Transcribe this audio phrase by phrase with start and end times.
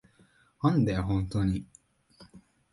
[0.63, 1.63] なんだよ、ホントに。